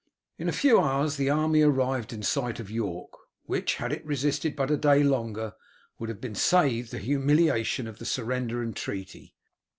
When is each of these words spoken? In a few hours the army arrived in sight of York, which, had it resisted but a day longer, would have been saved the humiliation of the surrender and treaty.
In 0.39 0.49
a 0.49 0.51
few 0.51 0.79
hours 0.79 1.17
the 1.17 1.29
army 1.29 1.61
arrived 1.61 2.11
in 2.11 2.23
sight 2.23 2.59
of 2.59 2.71
York, 2.71 3.11
which, 3.45 3.75
had 3.75 3.91
it 3.91 4.03
resisted 4.03 4.55
but 4.55 4.71
a 4.71 4.75
day 4.75 5.03
longer, 5.03 5.53
would 5.99 6.09
have 6.09 6.19
been 6.19 6.33
saved 6.33 6.89
the 6.89 6.97
humiliation 6.97 7.85
of 7.87 7.99
the 7.99 8.05
surrender 8.05 8.63
and 8.63 8.75
treaty. 8.75 9.35